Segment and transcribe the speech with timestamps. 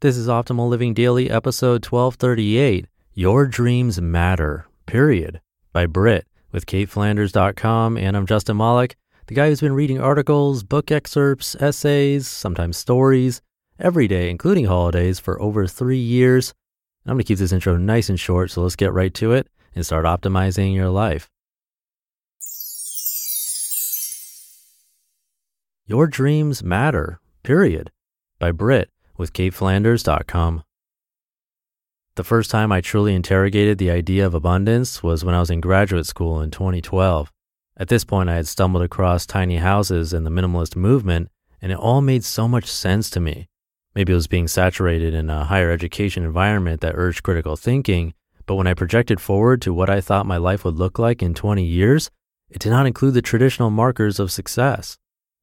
[0.00, 5.42] This is Optimal Living Daily, episode 1238 Your Dreams Matter, period,
[5.74, 7.98] by Brit with CapeFlanders.com.
[7.98, 13.42] And I'm Justin Malik, the guy who's been reading articles, book excerpts, essays, sometimes stories,
[13.78, 16.54] every day, including holidays, for over three years.
[17.04, 19.48] I'm going to keep this intro nice and short, so let's get right to it
[19.74, 21.28] and start optimizing your life.
[25.84, 27.90] Your Dreams Matter, period,
[28.38, 28.88] by Brit
[29.20, 30.64] with CapeFlanders.com.
[32.16, 35.60] The first time I truly interrogated the idea of abundance was when I was in
[35.60, 37.30] graduate school in 2012.
[37.76, 41.28] At this point, I had stumbled across tiny houses and the minimalist movement,
[41.62, 43.46] and it all made so much sense to me.
[43.94, 48.14] Maybe it was being saturated in a higher education environment that urged critical thinking,
[48.46, 51.34] but when I projected forward to what I thought my life would look like in
[51.34, 52.10] 20 years,
[52.48, 54.98] it did not include the traditional markers of success.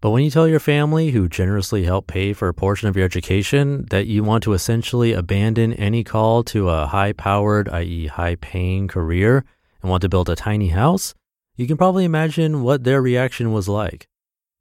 [0.00, 3.04] But when you tell your family, who generously help pay for a portion of your
[3.04, 8.36] education, that you want to essentially abandon any call to a high powered, i.e., high
[8.36, 9.44] paying career
[9.82, 11.12] and want to build a tiny house,
[11.56, 14.08] you can probably imagine what their reaction was like.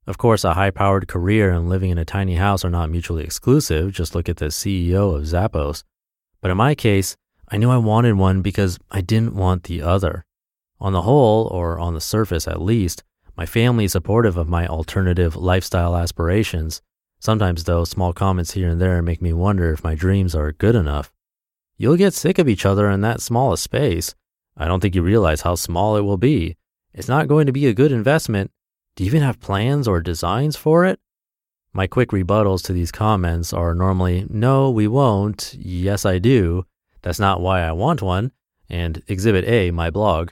[0.05, 3.23] Of course, a high powered career and living in a tiny house are not mutually
[3.23, 3.93] exclusive.
[3.93, 5.83] Just look at the CEO of Zappos.
[6.41, 7.15] But in my case,
[7.47, 10.25] I knew I wanted one because I didn't want the other.
[10.81, 13.03] On the whole, or on the surface at least,
[13.39, 16.81] my family is supportive of my alternative lifestyle aspirations.
[17.21, 20.75] Sometimes, though, small comments here and there make me wonder if my dreams are good
[20.75, 21.09] enough.
[21.77, 24.13] You'll get sick of each other in that small a space.
[24.57, 26.57] I don't think you realize how small it will be.
[26.93, 28.51] It's not going to be a good investment.
[28.97, 30.99] Do you even have plans or designs for it?
[31.71, 35.55] My quick rebuttals to these comments are normally, no, we won't.
[35.57, 36.65] Yes, I do.
[37.03, 38.33] That's not why I want one.
[38.69, 40.31] And Exhibit A, my blog.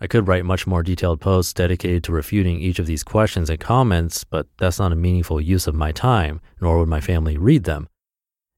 [0.00, 3.58] I could write much more detailed posts dedicated to refuting each of these questions and
[3.58, 7.64] comments, but that's not a meaningful use of my time, nor would my family read
[7.64, 7.88] them.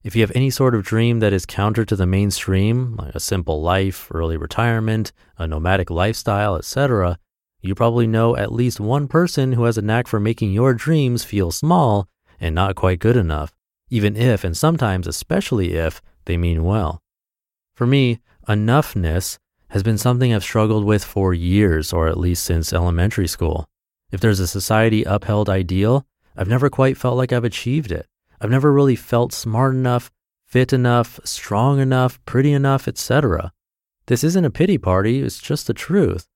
[0.03, 3.19] If you have any sort of dream that is counter to the mainstream, like a
[3.19, 7.17] simple life, early retirement, a nomadic lifestyle, etc.,
[7.61, 11.23] you probably know at least one person who has a knack for making your dreams
[11.23, 12.07] feel small
[12.39, 13.53] and not quite good enough,
[13.89, 17.01] even if, and sometimes especially if, they mean well.
[17.75, 19.37] For me, enoughness
[19.69, 23.67] has been something I've struggled with for years, or at least since elementary school.
[24.11, 28.07] If there's a society upheld ideal, I've never quite felt like I've achieved it.
[28.41, 30.09] I've never really felt smart enough,
[30.45, 33.51] fit enough, strong enough, pretty enough, etc.
[34.07, 36.27] This isn't a pity party, it's just the truth.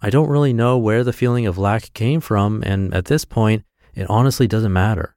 [0.00, 3.64] I don't really know where the feeling of lack came from, and at this point,
[3.94, 5.14] it honestly doesn't matter.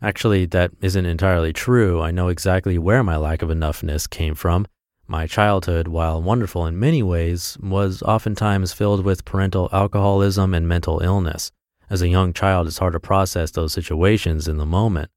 [0.00, 2.00] Actually, that isn't entirely true.
[2.00, 4.66] I know exactly where my lack of enoughness came from,
[5.06, 11.00] my childhood, while wonderful in many ways, was oftentimes filled with parental alcoholism and mental
[11.00, 11.50] illness.
[11.90, 15.10] As a young child, it's hard to process those situations in the moment.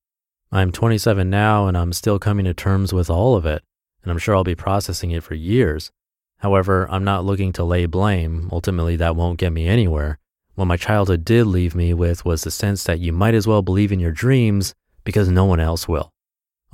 [0.52, 3.64] I'm 27 now and I'm still coming to terms with all of it,
[4.04, 5.92] and I'm sure I'll be processing it for years.
[6.40, 8.50] However, I'm not looking to lay blame.
[8.52, 10.20] Ultimately, that won't get me anywhere.
[10.56, 13.62] What my childhood did leave me with was the sense that you might as well
[13.62, 14.74] believe in your dreams
[15.04, 16.12] because no one else will.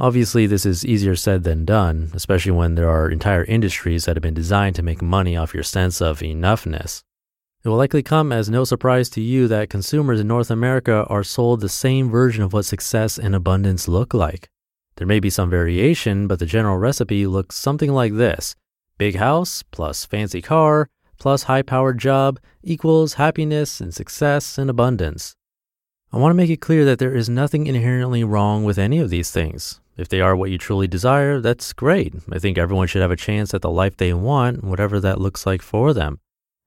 [0.01, 4.23] Obviously, this is easier said than done, especially when there are entire industries that have
[4.23, 7.03] been designed to make money off your sense of enoughness.
[7.63, 11.23] It will likely come as no surprise to you that consumers in North America are
[11.23, 14.49] sold the same version of what success and abundance look like.
[14.95, 18.55] There may be some variation, but the general recipe looks something like this
[18.97, 20.89] big house plus fancy car
[21.19, 25.35] plus high powered job equals happiness and success and abundance.
[26.13, 29.09] I want to make it clear that there is nothing inherently wrong with any of
[29.09, 29.79] these things.
[29.95, 32.13] If they are what you truly desire, that's great.
[32.29, 35.45] I think everyone should have a chance at the life they want, whatever that looks
[35.45, 36.19] like for them.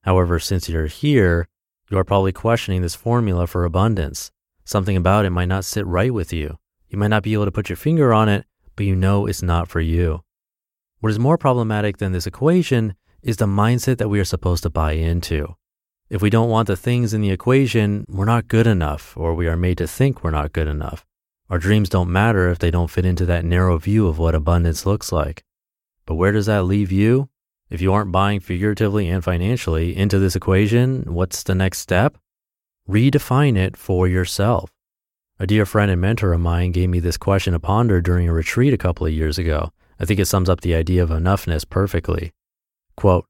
[0.02, 1.46] However, since you're here,
[1.91, 4.31] you are probably questioning this formula for abundance.
[4.64, 6.58] Something about it might not sit right with you.
[6.88, 9.43] You might not be able to put your finger on it, but you know it's
[9.43, 10.23] not for you.
[11.00, 14.70] What is more problematic than this equation is the mindset that we are supposed to
[14.70, 15.55] buy into.
[16.14, 19.49] If we don't want the things in the equation, we're not good enough, or we
[19.49, 21.05] are made to think we're not good enough.
[21.50, 24.87] Our dreams don't matter if they don't fit into that narrow view of what abundance
[24.87, 25.43] looks like.
[26.06, 27.31] But where does that leave you?
[27.69, 32.16] If you aren't buying figuratively and financially into this equation, what's the next step?
[32.88, 34.70] Redefine it for yourself.
[35.40, 38.32] A dear friend and mentor of mine gave me this question to ponder during a
[38.32, 39.72] retreat a couple of years ago.
[39.99, 42.31] I think it sums up the idea of enoughness perfectly.
[42.96, 43.26] Quote,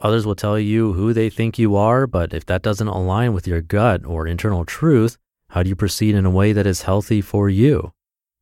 [0.00, 3.46] Others will tell you who they think you are, but if that doesn't align with
[3.46, 5.16] your gut or internal truth,
[5.50, 7.92] how do you proceed in a way that is healthy for you?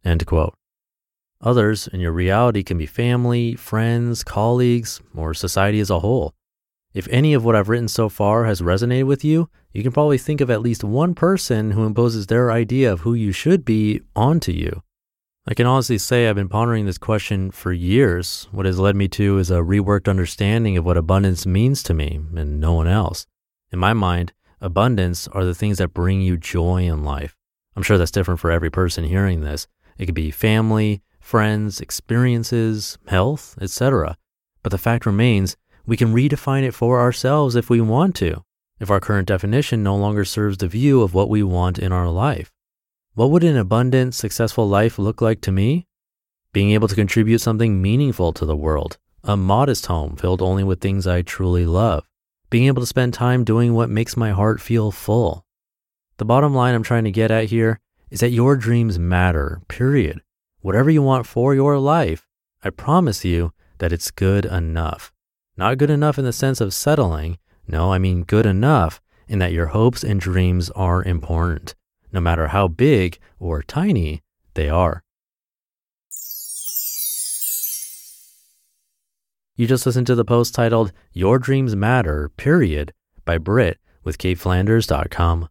[0.04, 0.54] End quote.
[1.40, 6.34] Others in your reality can be family, friends, colleagues, or society as a whole.
[6.92, 10.18] If any of what I've written so far has resonated with you, you can probably
[10.18, 14.00] think of at least one person who imposes their idea of who you should be
[14.16, 14.82] onto you.
[15.46, 18.48] I can honestly say I've been pondering this question for years.
[18.50, 22.18] What has led me to is a reworked understanding of what abundance means to me
[22.34, 23.26] and no one else.
[23.70, 24.32] In my mind,
[24.62, 27.36] abundance are the things that bring you joy in life.
[27.76, 29.66] I'm sure that's different for every person hearing this.
[29.98, 34.16] It could be family, friends, experiences, health, etc.
[34.62, 38.44] But the fact remains, we can redefine it for ourselves if we want to,
[38.80, 42.08] if our current definition no longer serves the view of what we want in our
[42.08, 42.50] life.
[43.16, 45.86] What would an abundant, successful life look like to me?
[46.52, 50.80] Being able to contribute something meaningful to the world, a modest home filled only with
[50.80, 52.08] things I truly love,
[52.50, 55.46] being able to spend time doing what makes my heart feel full.
[56.16, 57.78] The bottom line I'm trying to get at here
[58.10, 60.20] is that your dreams matter, period.
[60.60, 62.26] Whatever you want for your life,
[62.64, 65.12] I promise you that it's good enough.
[65.56, 67.38] Not good enough in the sense of settling.
[67.68, 71.76] No, I mean good enough in that your hopes and dreams are important
[72.14, 74.22] no matter how big or tiny
[74.54, 75.02] they are.
[79.56, 82.92] You just listened to the post titled Your Dreams Matter, period,
[83.24, 85.48] by Britt with CapeFlanders.com.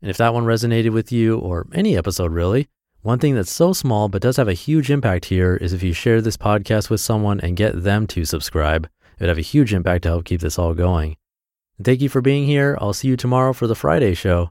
[0.00, 2.68] And if that one resonated with you, or any episode really,
[3.02, 5.92] one thing that's so small but does have a huge impact here is if you
[5.92, 8.86] share this podcast with someone and get them to subscribe.
[8.86, 11.16] It would have a huge impact to help keep this all going.
[11.76, 12.78] And thank you for being here.
[12.80, 14.50] I'll see you tomorrow for the Friday show